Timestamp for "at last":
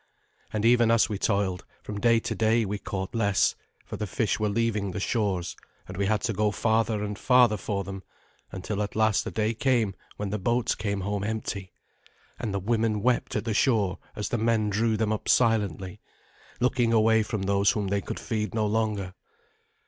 8.81-9.27